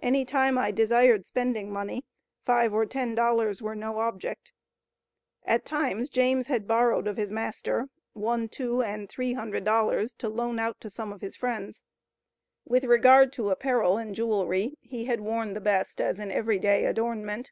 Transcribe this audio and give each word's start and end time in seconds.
Any 0.00 0.24
time 0.24 0.56
I 0.58 0.70
desired 0.70 1.26
spending 1.26 1.72
money, 1.72 2.04
five 2.44 2.72
or 2.72 2.86
ten 2.86 3.16
dollars 3.16 3.60
were 3.60 3.74
no 3.74 3.98
object." 3.98 4.52
At 5.44 5.64
times, 5.64 6.08
James 6.08 6.46
had 6.46 6.68
borrowed 6.68 7.08
of 7.08 7.16
his 7.16 7.32
master, 7.32 7.88
one, 8.12 8.48
two, 8.48 8.80
and 8.80 9.08
three 9.08 9.32
hundred 9.32 9.64
dollars, 9.64 10.14
to 10.20 10.28
loan 10.28 10.60
out 10.60 10.80
to 10.82 10.88
some 10.88 11.12
of 11.12 11.20
his 11.20 11.34
friends. 11.34 11.82
With 12.64 12.84
regard 12.84 13.32
to 13.32 13.50
apparel 13.50 13.96
and 13.98 14.14
jewelry, 14.14 14.78
he 14.82 15.06
had 15.06 15.18
worn 15.20 15.52
the 15.54 15.60
best, 15.60 16.00
as 16.00 16.20
an 16.20 16.30
every 16.30 16.60
day 16.60 16.84
adornment. 16.84 17.50